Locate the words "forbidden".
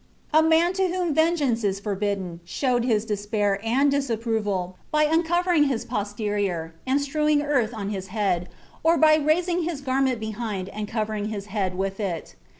1.79-2.39